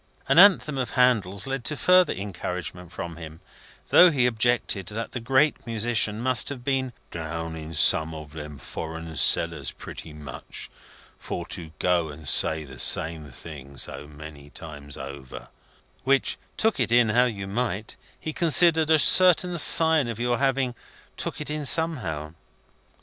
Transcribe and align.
An 0.27 0.39
anthem 0.39 0.79
of 0.79 0.89
Handel's 0.97 1.45
led 1.45 1.63
to 1.65 1.77
further 1.77 2.11
encouragement 2.11 2.91
from 2.91 3.17
him: 3.17 3.39
though 3.89 4.09
he 4.09 4.25
objected 4.25 4.87
that 4.87 5.11
that 5.11 5.19
great 5.23 5.67
musician 5.67 6.19
must 6.21 6.49
have 6.49 6.63
been 6.63 6.91
down 7.11 7.55
in 7.55 7.75
some 7.75 8.11
of 8.15 8.31
them 8.31 8.57
foreign 8.57 9.15
cellars 9.15 9.69
pretty 9.69 10.11
much, 10.11 10.71
for 11.19 11.45
to 11.49 11.69
go 11.77 12.09
and 12.09 12.27
say 12.27 12.63
the 12.63 12.79
same 12.79 13.29
thing 13.29 13.77
so 13.77 14.07
many 14.07 14.49
times 14.49 14.97
over; 14.97 15.49
which, 16.03 16.39
took 16.57 16.79
it 16.79 16.91
in 16.91 17.09
how 17.09 17.25
you 17.25 17.45
might, 17.45 17.95
he 18.19 18.33
considered 18.33 18.89
a 18.89 18.97
certain 18.97 19.55
sign 19.59 20.07
of 20.07 20.17
your 20.17 20.39
having 20.39 20.73
took 21.15 21.39
it 21.39 21.51
in 21.51 21.63
somehow. 21.63 22.33